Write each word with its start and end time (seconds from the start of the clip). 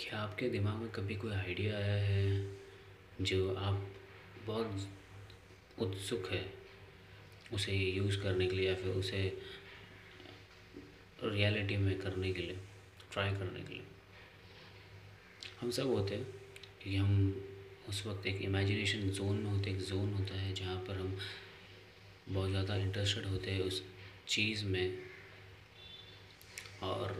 क्या 0.00 0.18
आपके 0.18 0.48
दिमाग 0.48 0.74
में 0.74 0.90
कभी 0.90 1.14
कोई 1.14 1.32
आइडिया 1.32 1.76
आया 1.76 1.94
है 1.94 2.56
जो 3.20 3.54
आप 3.54 3.90
बहुत 4.46 4.88
उत्सुक 5.78 6.28
है 6.32 6.52
उसे 7.52 7.72
यूज़ 7.72 8.22
करने 8.22 8.46
के 8.46 8.56
लिए 8.56 8.68
या 8.68 8.74
फिर 8.74 8.86
उसे 8.86 9.42
रियलिटी 11.24 11.76
में 11.76 11.98
करने 11.98 12.32
के 12.32 12.42
लिए, 12.42 12.58
ट्राई 13.12 13.30
करने 13.30 13.60
के 13.60 13.74
लिए? 13.74 13.82
हम 15.60 15.70
सब 15.70 15.86
होते 15.86 16.14
हैं 16.14 16.24
कि 16.84 16.96
हम 16.96 17.44
उस 17.88 18.06
वक्त 18.06 18.26
एक 18.26 18.42
इमेजिनेशन 18.42 19.10
जोन 19.10 19.36
में 19.36 19.50
होते, 19.50 19.70
एक 19.70 19.78
जोन 19.78 20.14
होता 20.14 20.34
है 20.34 20.54
जहाँ 20.54 20.76
पर 20.76 20.96
हम 20.96 21.18
बहुत 22.28 22.50
ज़्यादा 22.50 22.76
इंटरेस्टेड 22.76 23.24
होते 23.24 23.50
हैं 23.50 23.60
उस 23.60 23.84
चीज़ 24.28 24.64
में 24.64 24.98
और 26.82 27.10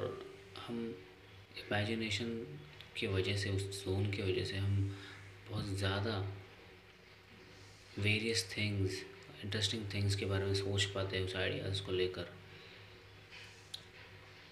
हम 0.66 0.94
इमेजिनेशन 1.58 2.58
की 2.98 3.06
वजह 3.06 3.36
से 3.36 3.50
उस 3.50 3.84
जोन 3.84 4.10
की 4.10 4.22
वजह 4.22 4.44
से 4.44 4.56
हम 4.56 4.96
बहुत 5.50 5.76
ज़्यादा 5.78 6.18
वेरियस 7.98 8.44
थिंग्स 8.56 9.02
इंटरेस्टिंग 9.44 9.84
थिंग्स 9.94 10.14
के 10.16 10.26
बारे 10.26 10.44
में 10.44 10.54
सोच 10.54 10.84
पाते 10.94 11.16
हैं 11.16 11.24
उस 11.24 11.36
आइडियाज़ 11.36 11.82
को 11.82 11.92
लेकर। 11.92 12.32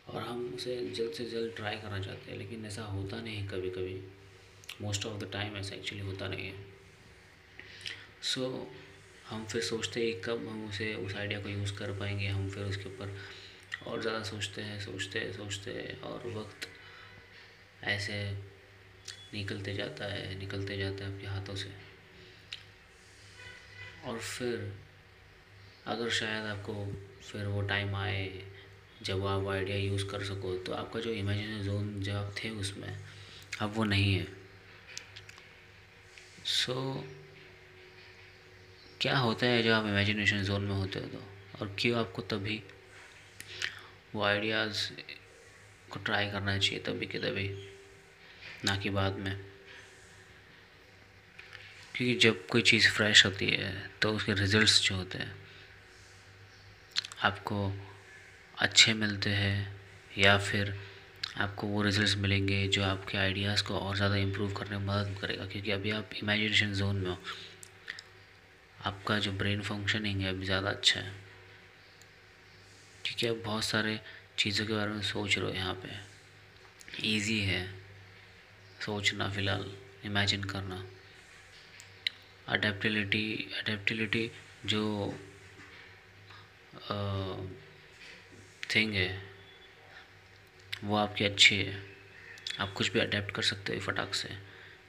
और 0.09 0.23
हम 0.23 0.45
उसे 0.55 0.77
जल्द 0.91 1.13
से 1.13 1.25
जल्द 1.25 1.53
ट्राई 1.57 1.77
करना 1.77 1.99
चाहते 2.01 2.31
हैं 2.31 2.39
लेकिन 2.39 2.67
ऐसा 2.67 2.83
होता 2.85 3.21
नहीं 3.23 3.47
कभी 3.49 3.71
कभी 3.71 4.01
मोस्ट 4.83 5.07
ऑफ़ 5.07 5.19
द 5.21 5.31
टाइम 5.33 5.57
ऐसा 5.57 5.75
एक्चुअली 5.75 6.05
होता 6.05 6.29
नहीं 6.29 6.47
है। 6.47 6.55
सो 8.25 8.41
so, 8.41 8.67
हम 9.29 9.45
फिर 9.45 9.63
सोचते 9.63 10.05
हैं 10.05 10.21
कब 10.21 10.47
हम 10.49 10.69
उसे 10.69 10.95
उस 10.97 11.15
आइडिया 11.15 11.41
को 11.41 11.49
यूज़ 11.49 11.73
कर 11.75 11.93
पाएँगे 11.99 12.27
हम 12.27 12.49
फिर 12.51 12.65
उसके 12.65 12.89
ऊपर 12.89 13.17
और 13.87 14.01
ज़्यादा 14.03 14.23
सोचते 14.23 14.63
हैं 14.63 14.81
सोचते 14.81 15.19
हैं 15.19 15.33
सोचते 15.33 15.71
हैं 15.71 16.01
और 16.03 16.27
वक्त 16.37 16.69
ऐसे 17.85 18.33
निकलते 19.35 19.75
जाता 19.75 20.05
है 20.05 20.39
निकलते 20.39 20.77
जाता 20.79 21.05
है 21.05 21.15
आपके 21.15 21.27
हाथों 21.27 21.55
से। 21.55 21.71
और 24.05 24.19
फिर 24.19 24.75
अगर 25.87 26.11
शायद 26.11 26.45
आपको 26.45 26.87
फिर 27.23 27.47
वो 27.47 27.63
टाइम 27.63 27.95
आए 27.95 28.43
जब 29.03 29.27
आप 29.27 29.43
वो 29.43 29.51
आइडिया 29.51 29.77
यूज़ 29.77 30.07
कर 30.07 30.25
सको 30.25 30.57
तो 30.59 30.73
आपका 30.73 31.01
जो 31.01 31.11
इमेजिन 31.11 31.63
जोन 31.63 32.03
जब 32.03 32.13
आप 32.13 32.35
थे 32.45 32.51
उसमें 32.51 32.99
अब 33.61 33.73
वो 33.75 33.85
नहीं 33.85 34.15
है। 34.15 34.27
सो 36.45 36.73
so, 36.73 37.05
क्या 39.01 39.17
होता 39.19 39.47
है 39.47 39.63
जब 39.63 39.71
आप 39.71 39.87
इमेजिनेशन 39.87 40.43
जोन 40.43 40.63
में 40.63 40.75
होते 40.75 40.99
हो 40.99 41.07
तो? 41.07 41.23
और 41.61 41.77
क्यों 41.79 41.99
आपको 41.99 42.23
तभी 42.23 42.63
वो 44.15 44.23
आइडियाज़ 44.23 44.91
को 45.91 46.01
ट्राई 46.01 46.31
करना 46.31 46.57
चाहिए 46.59 46.79
तभी 46.85 47.07
के 47.07 47.19
तभी, 47.19 47.49
ना 48.65 48.77
कि 48.77 48.91
बाद 48.91 49.19
में। 49.19 49.37
क्योंकि 51.95 52.15
जब 52.19 52.47
कोई 52.47 52.63
चीज़ 52.63 52.89
फ्रेश 52.91 53.25
होती 53.27 53.47
है 53.47 53.73
तो 54.03 54.13
उसके 54.13 54.33
रिज़ल्ट्स 54.35 54.81
जो 54.83 54.95
होते 54.97 55.19
हैं, 55.19 55.35
आपको 57.23 57.73
अच्छे 58.59 58.95
मिलते 58.95 59.31
हैं, 59.33 59.75
या 60.19 60.37
फिर 60.41 60.75
आपको 61.37 61.67
वो 61.67 61.83
रिजल्ट्स 61.83 62.17
मिलेंगे 62.17 62.67
जो 62.69 62.83
आपके 62.85 63.19
आइडियाज़ 63.19 63.63
को 63.63 63.79
और 63.79 63.97
ज़्यादा 63.97 64.17
इम्प्रूव 64.17 64.53
करने 64.53 64.79
में 64.79 64.87
मदद 64.87 65.19
करेगा। 65.21 65.47
क्योंकि 65.47 65.71
अभी 65.71 65.91
आप 65.91 66.11
इमेजिनेशन 66.15 66.73
जोन 66.73 66.97
में 66.97 67.11
हो, 67.11 67.19
आपका 68.81 69.19
जो 69.19 69.33
ब्रेन 69.33 69.63
फंक्शनिंग 69.63 70.21
है 70.21 70.29
अभी 70.29 70.45
ज़्यादा 70.45 70.71
अच्छा 70.71 71.01
है। 71.01 71.13
क्योंकि 73.05 73.27
आप 73.29 73.43
बहुत 73.45 73.65
सारे 73.65 73.99
चीज़ों 74.39 74.67
के 74.67 74.73
बारे 74.73 74.91
में 74.91 75.03
सोच 75.03 75.39
रहे 75.39 75.49
हो 75.49 75.55
यहाँ 75.55 75.75
पे। 75.75 75.89
इजी 77.09 77.41
है। 77.41 77.63
सोचना 78.85 79.29
फ़िलहाल 79.31 79.77
इमेजिन 80.05 80.45
करना। 80.45 80.85
अडेप्टिलिटी 82.49 83.53
अडेप्टिलिटी 83.59 84.31
जो 84.67 84.83
थिंग 88.75 88.95
है, 88.95 89.23
वो 90.85 90.97
आपकी 90.97 91.25
अच्छी 91.25 91.57
है। 91.57 91.83
आप 92.61 92.73
कुछ 92.73 92.93
भी 92.93 93.01
अडेप्ट 93.01 93.35
कर 93.35 93.43
सकते 93.43 93.75
हो 93.75 93.81
फटाक 93.81 94.15
से। 94.15 94.29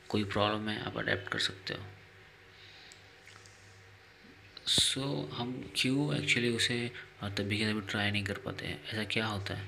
कोई 0.10 0.24
प्रॉब्लम 0.24 0.70
है, 0.70 0.84
आप 0.86 0.98
अडेप्ट 0.98 1.32
कर 1.32 1.40
सकते 1.40 1.74
हो। 1.74 1.86
सो 4.68 5.02
so, 5.02 5.34
हम 5.34 5.72
क्यों 5.76 6.16
एक्चुअली 6.18 6.50
उसे 6.50 6.92
तभी 7.24 7.58
के 7.58 7.66
तभी 7.66 7.82
ट्राई 7.82 8.12
नहीं 8.12 8.24
कर 8.24 8.38
पाते 8.38 8.66
हैं? 8.66 8.88
ऐसा 8.88 9.04
क्या 9.04 9.26
होता 9.26 9.54
है? 9.54 9.68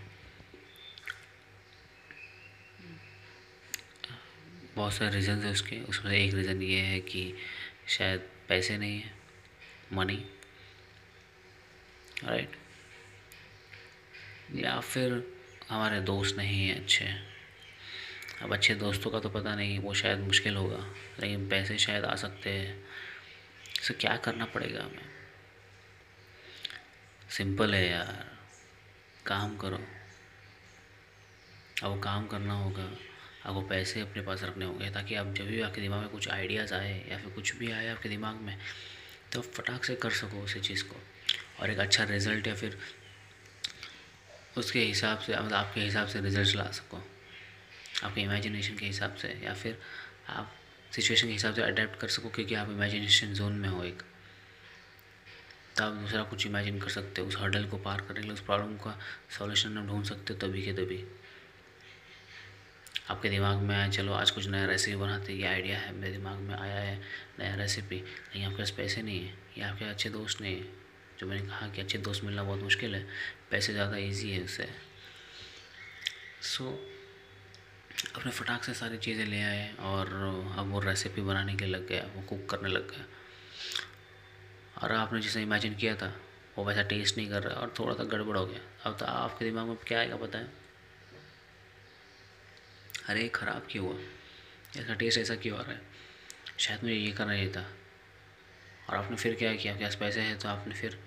बहुत 4.76 4.94
सारे 4.94 5.16
रीज़न 5.16 5.40
है 5.40 5.52
उसके। 5.52 5.80
उसमें 5.80 6.12
एक 6.12 6.34
रीज़न 6.34 6.62
ये 6.62 6.80
है 6.80 7.00
कि 7.00 7.34
शायद 7.88 8.28
पैसे 8.50 8.78
नहीं 8.78 9.00
है 9.00 9.12
मनी 9.94 10.26
राइट 12.24 12.52
या 14.56 14.80
फिर 14.80 15.24
हमारे 15.70 16.02
दोस्त 16.02 16.38
नहीं 16.38 16.68
हैं 16.68 16.82
अच्छे। 16.82 17.06
अब 18.42 18.54
अच्छे 18.54 18.76
दोस्तों 18.76 19.12
का 19.12 19.20
तो 19.20 19.30
पता 19.30 19.56
नहीं 19.56 19.80
वो 19.80 19.94
शायद 19.94 20.20
मुश्किल 20.20 20.56
होगा 20.56 20.86
लेकिन 21.20 21.50
पैसे 21.50 21.78
शायद 21.78 22.06
आ 22.06 22.16
सकते 22.16 22.50
हैं। 22.50 22.84
इसे 23.82 23.94
क्या 23.94 24.18
करना 24.18 24.46
पड़ेगा 24.46 24.84
हमें? 24.84 25.10
सिंपल 27.30 27.76
है 27.76 27.92
यार। 27.92 28.38
काम 29.26 29.58
करो। 29.58 29.80
अब 31.84 32.04
काम 32.04 32.28
करना 32.28 32.54
होगा। 32.54 32.84
आपको 33.46 33.62
पैसे 33.62 34.02
अपने 34.02 34.22
पास 34.22 34.44
रखने 34.44 34.66
होंगे 34.66 34.90
ताकि 34.90 35.16
आप 35.16 35.34
जब 35.34 35.46
भी 35.46 35.62
आपके 35.62 35.82
दिमाग 35.82 36.00
में 36.00 36.10
कुछ 36.10 36.30
आइडियाज़ 36.30 36.74
आए 36.74 37.10
या 37.10 37.18
फिर 37.18 37.30
कुछ 37.30 37.56
भी 37.56 37.72
आए 37.72 37.88
आपके 37.88 38.10
दिमाग 38.10 38.36
में 38.36 38.58
तो 39.34 39.42
फटाक 39.42 39.84
से 39.84 39.96
कर 39.96 40.12
सको 40.12 40.42
उसी 40.42 40.60
चीज़ 40.60 40.84
को। 40.84 40.96
और 41.60 41.70
एक 41.70 41.78
अच्छा 41.78 42.04
रिज़ल्ट 42.04 42.48
या 42.48 42.56
फिर 42.56 42.80
उसके 44.58 44.80
हिसाब 44.80 45.20
से 45.20 45.36
मतलब 45.36 45.54
आपके 45.54 45.82
हिसाब 45.82 46.08
से 46.08 46.22
रिज़ल्ट 46.22 46.56
ला 46.56 46.72
सको। 46.72 47.04
आपके 48.04 48.22
इमेजिनेशन 48.22 48.78
के 48.78 48.86
हिसाब 48.86 49.16
से 49.16 49.42
या 49.44 49.54
फिर 49.54 49.82
आप 50.28 50.56
सिचुएशन 50.92 51.28
के 51.28 51.34
हिसाब 51.34 51.54
से 51.54 51.62
अडेप्ट 51.62 52.00
कर 52.00 52.08
सको 52.10 52.30
क्योंकि 52.30 52.56
आप 52.56 52.70
इमेजिनेशन 52.70 53.34
जोन 53.34 53.54
में 53.54 53.70
हो 53.70 53.84
एक। 53.84 54.02
तो 55.78 55.84
आप 55.84 55.94
दूसरा 55.94 56.24
कुछ 56.24 56.46
इमेजिन 56.46 56.80
कर 56.80 56.90
सकते 56.90 57.22
हो 57.22 57.28
उस 57.28 57.38
हर्डल 57.38 57.66
को 57.66 57.78
पार 57.80 58.02
करने 58.02 58.20
के 58.20 58.22
लिए 58.22 58.34
उस 58.34 58.42
प्रॉब्लम 58.42 58.76
का 58.78 58.98
सॉल्यूशन 59.38 59.78
आप 59.78 59.88
ढूंढ 59.88 60.06
सकते 60.06 60.34
हो 60.34 60.40
तभी 60.40 60.62
के 60.62 60.74
तभी। 60.74 61.04
आपके 63.10 63.30
दिमाग 63.30 63.58
में 63.60 63.76
आया 63.76 63.88
चलो 63.90 64.14
आज 64.14 64.32
कुछ 64.32 64.48
नया 64.48 64.66
रेसिपी 64.66 64.98
बनाते 64.98 65.34
ये 65.34 65.46
आइडिया 65.48 65.78
है 65.80 65.94
मेरे 65.96 66.12
दिमाग 66.14 66.40
में 66.40 66.56
आया 66.56 66.76
है 66.76 67.00
नया 67.40 67.56
रेसिपी 67.56 67.96
लेकिन 67.96 68.44
आपके 68.44 68.58
पास 68.58 68.72
पैसे 68.72 69.02
नहीं 69.02 69.22
है 69.22 69.34
या 69.58 69.70
आपके 69.70 69.86
अच्छे 69.86 70.10
दोस्त 70.10 70.42
नहीं 70.42 70.56
है। 70.56 70.68
जो 71.20 71.28
मैंने 71.28 71.48
कहा 71.48 71.68
कि 71.68 71.82
अच्छे 71.82 71.98
दोस्त 72.00 72.24
मिलना 72.24 72.44
बहुत 72.44 72.62
मुश्किल 72.64 72.96
है 72.96 73.06
पैसे 73.52 73.74
ज़्यादा 73.74 73.98
ईजी 73.98 74.32
है 74.32 74.44
उससे। 74.44 74.68
सो 76.42 76.64
so, 76.64 76.76
अपने 78.16 78.32
फटाक 78.32 78.64
से 78.64 78.74
सारी 78.74 78.98
चीज़ें 78.98 79.26
ले 79.26 79.42
आए 79.42 79.76
और 79.80 80.08
अब 80.58 80.72
वो 80.72 80.80
रेसिपी 80.80 81.22
बनाने 81.22 81.56
के 81.56 81.66
लग 81.66 81.88
गया 81.88 82.04
वो 82.16 82.22
कुक 82.22 82.50
करने 82.50 82.70
लग 82.70 82.92
गया 82.92 83.06
और 84.82 84.92
आपने 84.92 85.22
जैसे 85.22 85.42
इमेजिन 85.42 85.76
किया 85.76 85.96
था, 85.96 86.16
वो 86.58 86.66
वैसा 86.66 86.82
टेस्ट 86.82 87.18
नहीं 87.18 87.30
कर 87.30 87.44
रहा 87.44 87.56
और 87.56 87.74
थोड़ा 87.80 87.94
सा 87.94 88.04
गड़बड़ 88.04 88.38
हो 88.38 88.46
गया। 88.46 88.60
अब 88.84 88.98
तो 88.98 89.06
आपके 89.06 89.46
दिमाग 89.46 89.68
में 89.68 89.76
क्या 89.76 90.00
आएगा 90.00 90.16
पता 90.16 90.40
है? 90.40 90.48
अरे, 93.08 93.28
ख़राब 93.28 93.68
क्यों 93.72 93.86
हुआ? 93.88 94.00
इसका 94.78 94.94
टेस्ट 94.94 95.20
ऐसा 95.20 95.36
क्यों 95.36 95.60
आ 95.60 95.62
रहा 95.62 95.72
है? 95.72 95.82
शायद 96.58 96.84
मुझे 96.84 96.96
ये 96.96 97.12
करना 97.12 97.34
चाहिए 97.34 97.52
था। 97.52 97.66
और 98.90 98.96
आपने 98.96 99.18
फिर 99.18 99.36
क्या 99.36 99.56
किया? 99.56 99.76
क्या 99.76 99.90
पैसे 100.00 100.22
हैं? 100.22 100.38
तो 100.40 100.50
आपने 100.50 100.76
फिर 100.76 101.00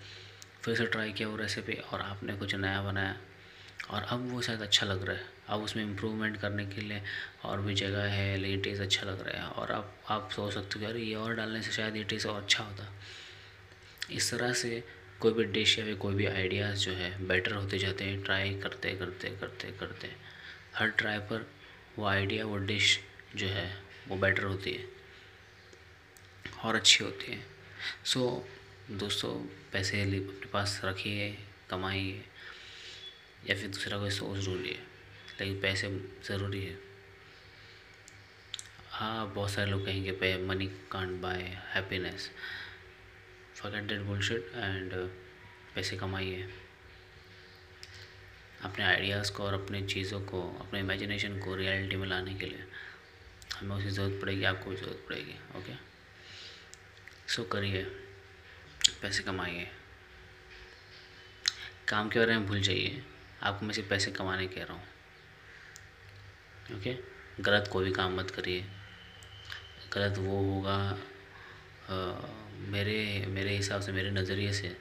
फिर 0.62 0.76
से 0.76 0.86
ट्राई 0.86 1.12
किया 1.12 1.28
वो 1.28 1.36
रेसिपी 1.36 1.72
और 1.72 2.00
आपने 2.00 2.32
कुछ 2.32 2.54
नया 2.54 2.82
बनाया। 2.82 3.16
और 3.90 4.02
अब 4.02 4.30
वो 4.30 4.42
शायद 4.42 4.60
अच्छा 4.60 4.86
लग 4.86 5.04
रहा 5.04 5.16
है। 5.16 5.24
अब 5.48 5.62
उसमें 5.62 5.84
इम्प्रूवमेंट 5.84 6.40
करने 6.40 6.66
के 6.66 6.80
लिए 6.80 7.02
और 7.44 7.60
भी 7.60 7.74
जगह 7.74 8.02
है 8.02 8.36
लेकिन 8.36 8.60
टेस्ट 8.60 8.82
अच्छा 8.82 9.06
लग 9.06 9.28
रहा 9.28 9.42
है। 9.42 9.48
और 9.48 9.72
आप 9.72 9.96
आप 10.08 10.30
सोच 10.30 10.54
सकते 10.54 10.78
हो 10.78 10.86
अरे 10.86 11.00
ये 11.00 11.14
और 11.14 11.34
डालने 11.34 11.62
से 11.62 11.72
शायद 11.72 11.96
ये 11.96 12.04
टेस्ट 12.04 12.26
और 12.26 12.42
अच्छा 12.42 12.64
होता। 12.64 12.92
इस 14.10 14.30
तरह 14.30 14.52
से 14.52 14.84
कोई 15.20 15.32
भी 15.32 15.44
डिश 15.44 15.78
या 15.78 15.94
कोई 15.94 16.14
भी 16.14 16.26
आइडियाज़ 16.26 16.78
जो 16.78 16.92
है 16.92 17.26
बेटर 17.26 17.52
होते 17.52 17.78
जाते 17.78 18.04
हैं। 18.04 18.22
ट्राई 18.22 18.60
करते 18.60 18.90
करते 18.90 19.28
करते 19.28 19.68
करते। 19.72 20.12
हर 20.76 20.88
ट्राई 20.88 21.18
पर 21.18 21.50
वो 21.98 22.06
आइडिया 22.06 22.46
वो 22.46 22.56
डिश 22.56 23.00
जो 23.36 23.46
है 23.46 23.82
वो 24.08 24.16
बेटर 24.16 24.44
होती 24.44 24.72
है। 24.72 24.84
और 26.64 26.74
अच्छी 26.74 27.04
होती 27.04 27.32
है। 27.32 27.46
सो 28.04 28.48
so, 28.48 28.98
दोस्तों 28.98 29.34
पैसे 29.72 30.02
अपने 30.02 30.18
पास 30.46 30.80
रखिए 30.84 31.38
कमाइए। 31.70 32.24
या 33.42 33.54
फिर 33.56 33.68
दूसरा 33.68 33.98
कोई 33.98 34.10
सोर्स 34.10 34.46
ढूंढिए, 34.46 34.78
लेकिन 35.40 35.60
पैसे 35.60 35.88
ज़रूरी 36.24 36.64
है। 36.64 36.76
हाँ 38.90 39.32
बहुत 39.34 39.50
सारे 39.50 39.70
लोग 39.70 39.84
कहेंगे, 39.86 40.12
pay 40.12 40.36
money 40.46 40.66
can't 40.90 41.20
buy 41.20 41.42
happiness 41.74 42.30
forget 43.56 43.82
that 43.84 44.00
bullshit 44.02 44.52
and 44.54 44.92
पैसे 45.74 45.96
कमाइए। 45.96 46.48
अपने 48.62 48.84
आइडियाज़ 48.84 49.32
को 49.32 49.42
और 49.44 49.54
अपने 49.54 49.82
चीज़ों 49.84 50.20
को, 50.22 50.42
अपने 50.60 50.80
इमेजिनेशन 50.80 51.38
को 51.38 51.54
रियलिटी 51.56 51.96
में 51.96 52.06
लाने 52.08 52.34
के 52.34 52.46
लिए 52.46 52.64
हमें 53.52 53.74
उसकी 53.76 53.90
ज़रूरत 53.90 54.20
पड़ेगी, 54.22 54.44
आपको 54.44 54.70
भी 54.70 54.76
ज़रूरत 54.76 55.04
पड़ेगी 55.08 55.34
ओके 55.58 55.72
सो 57.28 57.42
करिए, 57.44 57.82
पैसे 59.02 59.22
कमाइए। 59.22 59.68
काम 61.88 62.08
के 62.08 62.18
बारे 62.18 62.34
में 62.34 62.46
भूल 62.46 62.60
जाइए। 62.60 63.02
आपको 63.42 63.66
मैं 63.66 63.74
सिर्फ़ 63.74 63.88
पैसे 63.90 64.10
कमाने 64.10 64.46
कह 64.46 64.64
रहा 64.64 64.74
हूँ। 64.74 64.82
ओके 66.76 66.96
गलत 67.42 67.68
कोई 67.72 67.84
भी 67.84 67.92
काम 67.92 68.16
मत 68.16 68.30
करिए। 68.30 68.64
गलत 69.94 70.18
वो 70.18 70.38
होगा 70.44 70.76
आ, 71.90 71.94
मेरे 72.70 73.24
मेरे 73.28 73.56
हिसाब 73.56 73.80
से 73.80 73.92
मेरे 73.92 74.10
नज़रिए 74.10 74.52
से 74.52 74.76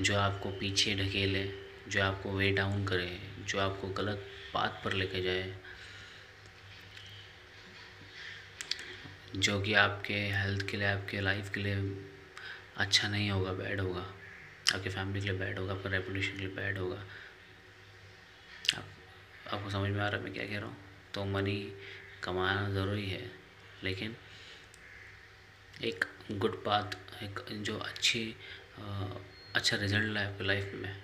जो 0.00 0.16
आपको 0.16 0.50
पीछे 0.50 0.94
ढकेले 0.94 1.44
जो 1.88 2.02
आपको 2.02 2.32
वे 2.32 2.50
डाउन 2.52 2.84
करे 2.84 3.10
जो 3.48 3.58
आपको 3.58 3.88
गलत 3.88 4.26
बात 4.54 4.80
पर 4.84 4.92
लेके 4.92 5.22
जाए 5.22 5.52
जो 9.36 9.60
कि 9.60 9.74
आपके 9.74 10.14
हेल्थ 10.14 10.66
के 10.68 10.76
लिए 10.76 10.86
आपके 10.86 11.20
लाइफ 11.20 11.50
के 11.54 11.60
लिए 11.60 11.76
अच्छा 12.76 13.08
नहीं 13.08 13.30
होगा 13.30 13.52
बैड 13.52 13.80
होगा 13.80 14.06
आपके 14.74 14.90
फैमिली 14.90 15.20
के 15.20 15.28
लिए 15.28 15.38
बैड 15.38 15.58
होगा 15.58 15.72
आपका 15.72 15.90
रेपुटेशन 15.90 16.32
के 16.32 16.38
लिए 16.38 16.54
बैड 16.56 16.78
होगा 16.78 17.04
आप 18.76 18.84
आपको 19.52 19.70
समझ 19.70 19.90
में 19.90 20.00
आ 20.00 20.08
रहा 20.08 20.18
है 20.18 20.24
मैं 20.24 20.32
क्या 20.34 20.46
कह 20.46 20.58
रहा 20.58 20.68
हूँ। 20.68 20.76
तो 21.14 21.24
मनी 21.24 21.60
कमाना 22.22 22.68
ज़रूरी 22.70 23.08
है 23.10 23.30
लेकिन 23.84 24.16
एक 25.84 26.04
गुड 26.32 26.62
बात 26.64 26.96
एक 27.22 27.40
जो 27.62 27.78
अच्छी 27.78 28.24
आ, 28.80 29.06
अच्छा 29.54 29.76
रिज़ल्ट 29.76 30.12
लाए 30.14 30.26
आपकी 30.26 30.44
लाइफ 30.44 30.72
में 30.74 30.96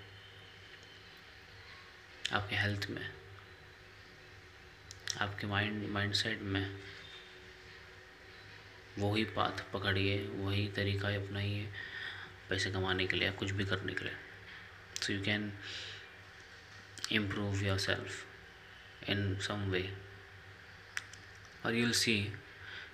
आपके 2.33 2.55
हेल्थ 2.55 2.87
में 2.89 3.09
आपके 5.21 5.47
माइंड 5.47 5.87
माइंड 5.89 6.13
सेट 6.13 6.41
में 6.41 6.65
वही 8.99 9.23
पाथ 9.35 9.63
पकड़िए 9.73 10.17
वही 10.27 10.67
तरीका 10.75 11.09
अपनाइए 11.15 11.67
पैसे 12.49 12.71
कमाने 12.71 13.05
के 13.07 13.17
लिए 13.17 13.31
कुछ 13.31 13.51
भी 13.51 13.65
करने 13.65 13.93
के 13.93 14.05
लिए। 14.05 14.15
So 15.01 15.13
you 15.13 15.21
can 15.23 15.51
improve 17.11 17.63
yourself 17.77 18.25
in 19.09 19.39
some 19.39 19.69
way 19.71 19.97
और 21.65 21.75
यूल 21.75 21.91
सी 21.91 22.17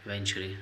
इवेंचुअली 0.08 0.58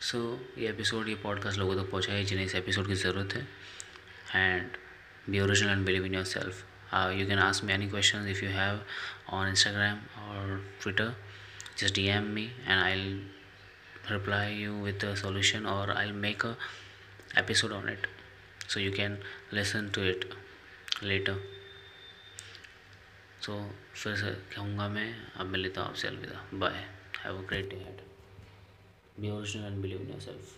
सो 0.00 0.48
ये 0.58 0.68
एपिसोड 0.68 1.08
ये 1.08 1.14
पॉडकास्ट 1.14 1.58
लोगों 1.58 1.84
तक 1.84 1.90
पहुँचाए 1.90 2.24
जिन्हें 2.24 2.46
इस 2.46 2.54
एपिसोड 2.54 2.86
की 2.86 2.94
ज़रूरत 2.94 3.34
है। 3.34 3.48
And 4.34 4.70
be 5.30 5.40
original 5.40 5.70
and 5.70 5.86
believe 5.86 6.04
in 6.04 6.14
yourself 6.24 6.64
you 6.94 7.26
can 7.26 7.38
ask 7.38 7.64
me 7.64 7.72
any 7.72 7.90
question 7.90 8.28
if 8.28 8.44
you 8.44 8.50
have 8.50 8.86
on 9.28 9.48
Instagram 9.48 9.98
और 10.22 10.74
Twitter 10.82 11.26
just 11.78 11.94
dm 11.94 12.28
me 12.34 12.42
and 12.66 12.80
i'll 12.80 13.16
reply 14.08 14.44
you 14.50 14.72
with 14.84 15.02
a 15.04 15.14
solution 15.14 15.66
or 15.66 15.90
i'll 15.92 16.14
make 16.14 16.44
a 16.44 16.56
episode 17.36 17.72
on 17.72 17.88
it. 17.88 18.06
So, 18.66 18.80
you 18.80 18.92
can 18.92 19.18
listen 19.52 19.90
to 19.92 20.02
it. 20.02 20.24
Later. 21.02 21.34
So 23.42 23.70
फिर 23.94 24.16
से 24.16 24.30
कहूँगा 24.54 24.88
मैं, 24.88 25.32
अब 25.36 25.46
मैं 25.46 25.58
लेता 25.58 25.80
हूँ 25.80 25.88
आपसे 25.88 26.08
अलविदा. 26.08 26.44
Bye 26.54 26.84
have 27.24 27.38
a 27.38 27.46
great 27.46 27.70
day 27.70 27.76
head 27.76 28.00
be 29.20 29.30
original 29.30 29.64
and 29.64 29.82
believe 29.82 30.00
in 30.00 30.10
yourself 30.20 30.54